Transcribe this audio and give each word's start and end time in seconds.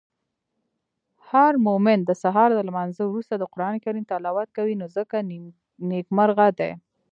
هرمومن 1.27 1.99
د 2.05 2.11
سهار 2.23 2.49
د 2.55 2.59
لمانځه 2.67 3.03
وروسته 3.05 3.33
د 3.37 3.43
قرانکریم 3.53 4.03
تلاوت 4.11 4.49
کوی 4.57 4.73
نو 4.79 4.85
ځکه 4.97 5.15
نیکمرغه 5.91 6.47
دی. 6.59 6.71